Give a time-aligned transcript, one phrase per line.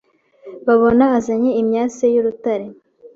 [0.67, 2.67] babona azanye imyase y' urutare